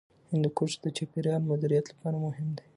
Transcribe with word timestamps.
هندوکش 0.31 0.71
د 0.83 0.85
چاپیریال 0.97 1.41
مدیریت 1.51 1.85
لپاره 1.91 2.17
مهم 2.25 2.47
دی. 2.57 2.65